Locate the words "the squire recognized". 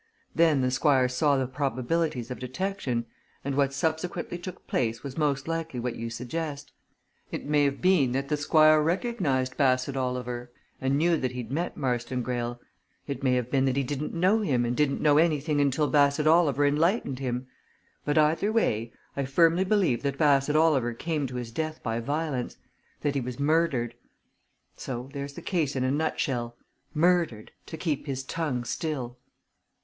8.27-9.57